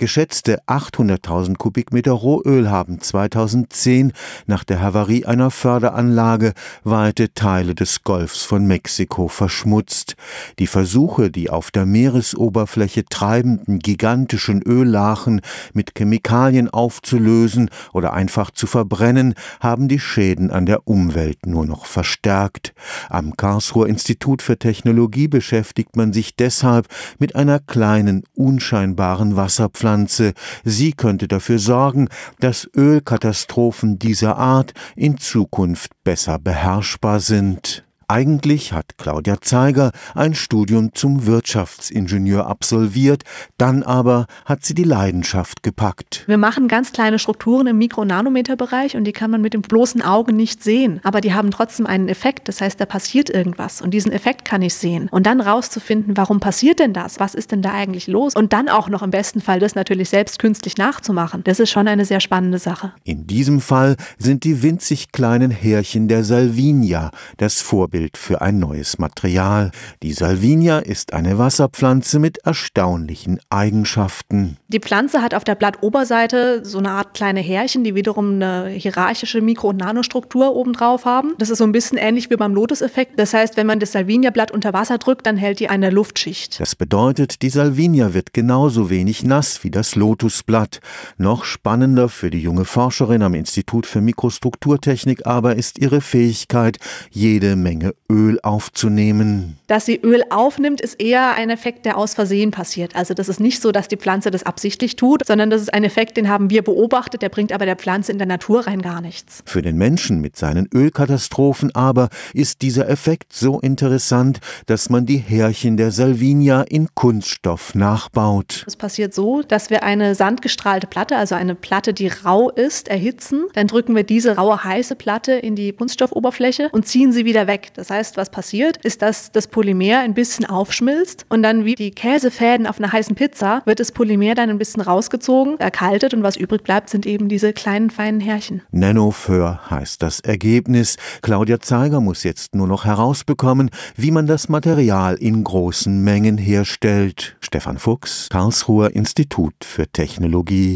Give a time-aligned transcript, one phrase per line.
[0.00, 4.12] Geschätzte 800.000 Kubikmeter Rohöl haben 2010
[4.46, 6.52] nach der Havarie einer Förderanlage
[6.84, 10.14] weite Teile des Golfs von Mexiko verschmutzt.
[10.60, 15.40] Die Versuche, die auf der Meeresoberfläche treibenden gigantischen Öllachen
[15.72, 21.86] mit Chemikalien aufzulösen oder einfach zu verbrennen, haben die Schäden an der Umwelt nur noch
[21.86, 22.72] verstärkt.
[23.08, 26.86] Am Karlsruher Institut für Technologie beschäftigt man sich deshalb
[27.18, 30.34] mit einer kleinen, unscheinbaren Wasserpflanze Pflanze.
[30.64, 32.08] Sie könnte dafür sorgen,
[32.40, 37.87] dass Ölkatastrophen dieser Art in Zukunft besser beherrschbar sind.
[38.10, 43.22] Eigentlich hat Claudia Zeiger ein Studium zum Wirtschaftsingenieur absolviert,
[43.58, 46.24] dann aber hat sie die Leidenschaft gepackt.
[46.26, 49.60] Wir machen ganz kleine Strukturen im Mikro- und Nanometerbereich und die kann man mit dem
[49.60, 53.82] bloßen Auge nicht sehen, aber die haben trotzdem einen Effekt, das heißt, da passiert irgendwas
[53.82, 57.20] und diesen Effekt kann ich sehen und dann rauszufinden, warum passiert denn das?
[57.20, 58.34] Was ist denn da eigentlich los?
[58.34, 61.44] Und dann auch noch im besten Fall das natürlich selbst künstlich nachzumachen.
[61.44, 62.94] Das ist schon eine sehr spannende Sache.
[63.04, 68.58] In diesem Fall sind die winzig kleinen Härchen der Salvinia das Vorbild Vorbild für ein
[68.60, 69.72] neues Material.
[70.02, 74.56] Die Salvinia ist eine Wasserpflanze mit erstaunlichen Eigenschaften.
[74.68, 79.40] Die Pflanze hat auf der Blattoberseite so eine Art kleine Härchen, die wiederum eine hierarchische
[79.40, 81.34] Mikro- und Nanostruktur obendrauf haben.
[81.38, 83.18] Das ist so ein bisschen ähnlich wie beim Lotus-Effekt.
[83.18, 86.60] Das heißt, wenn man das Salvinia-Blatt unter Wasser drückt, dann hält die eine Luftschicht.
[86.60, 90.80] Das bedeutet, die Salvinia wird genauso wenig nass wie das Lotusblatt.
[91.16, 96.78] Noch spannender für die junge Forscherin am Institut für Mikrostrukturtechnik aber ist ihre Fähigkeit,
[97.10, 99.58] jede Menge Menge Öl aufzunehmen.
[99.66, 102.96] Dass sie Öl aufnimmt, ist eher ein Effekt, der aus Versehen passiert.
[102.96, 105.84] Also das ist nicht so, dass die Pflanze das absichtlich tut, sondern das ist ein
[105.84, 109.00] Effekt, den haben wir beobachtet, der bringt aber der Pflanze in der Natur rein gar
[109.00, 109.42] nichts.
[109.44, 115.18] Für den Menschen mit seinen Ölkatastrophen aber ist dieser Effekt so interessant, dass man die
[115.18, 118.64] Härchen der Salvinia in Kunststoff nachbaut.
[118.66, 123.44] Es passiert so, dass wir eine sandgestrahlte Platte, also eine Platte, die rau ist, erhitzen.
[123.52, 127.72] Dann drücken wir diese raue heiße Platte in die Kunststoffoberfläche und ziehen sie wieder weg.
[127.78, 131.92] Das heißt, was passiert, ist, dass das Polymer ein bisschen aufschmilzt und dann wie die
[131.92, 136.36] Käsefäden auf einer heißen Pizza wird das Polymer dann ein bisschen rausgezogen, erkaltet und was
[136.36, 138.62] übrig bleibt, sind eben diese kleinen feinen Härchen.
[138.72, 140.96] Nanoför heißt das Ergebnis.
[141.22, 147.36] Claudia Zeiger muss jetzt nur noch herausbekommen, wie man das Material in großen Mengen herstellt.
[147.40, 150.74] Stefan Fuchs, Karlsruher Institut für Technologie.